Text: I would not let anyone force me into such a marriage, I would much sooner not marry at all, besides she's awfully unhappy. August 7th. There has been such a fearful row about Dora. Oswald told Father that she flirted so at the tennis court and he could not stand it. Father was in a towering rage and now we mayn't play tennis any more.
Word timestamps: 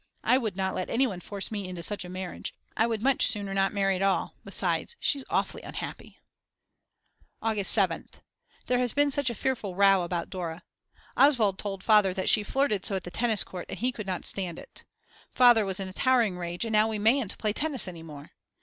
I 0.23 0.39
would 0.39 0.57
not 0.57 0.73
let 0.73 0.89
anyone 0.89 1.19
force 1.19 1.51
me 1.51 1.67
into 1.67 1.83
such 1.83 2.03
a 2.03 2.09
marriage, 2.09 2.55
I 2.75 2.87
would 2.87 3.03
much 3.03 3.27
sooner 3.27 3.53
not 3.53 3.71
marry 3.71 3.95
at 3.97 4.01
all, 4.01 4.33
besides 4.43 4.95
she's 4.99 5.23
awfully 5.29 5.61
unhappy. 5.61 6.17
August 7.39 7.77
7th. 7.77 8.13
There 8.65 8.79
has 8.79 8.93
been 8.93 9.11
such 9.11 9.29
a 9.29 9.35
fearful 9.35 9.75
row 9.75 10.01
about 10.01 10.31
Dora. 10.31 10.63
Oswald 11.15 11.59
told 11.59 11.83
Father 11.83 12.15
that 12.15 12.29
she 12.29 12.41
flirted 12.41 12.83
so 12.83 12.95
at 12.95 13.03
the 13.03 13.11
tennis 13.11 13.43
court 13.43 13.67
and 13.69 13.77
he 13.77 13.91
could 13.91 14.07
not 14.07 14.25
stand 14.25 14.57
it. 14.57 14.83
Father 15.29 15.65
was 15.65 15.79
in 15.79 15.87
a 15.89 15.93
towering 15.93 16.35
rage 16.35 16.65
and 16.65 16.73
now 16.73 16.87
we 16.87 16.97
mayn't 16.97 17.37
play 17.37 17.53
tennis 17.53 17.87
any 17.87 18.01
more. 18.01 18.31